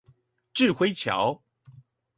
[0.55, 1.43] 稚暉橋